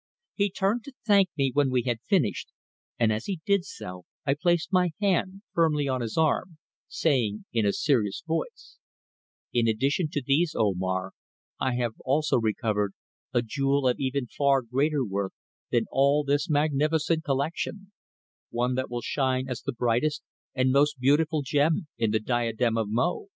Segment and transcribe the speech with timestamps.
[0.33, 2.47] He turned to thank me when we had finished,
[2.97, 7.67] and as he did so I placed my hand firmly on his arm, saying in
[7.67, 8.79] a serious voice:
[9.53, 11.11] "In addition to these, Omar,
[11.59, 12.93] I have also recovered
[13.31, 15.33] a jewel of even far greater worth
[15.69, 17.91] than all this magnificent collection;
[18.49, 20.23] one that will shine as the brightest
[20.55, 23.27] and most beautiful gem in the diadem of Mo."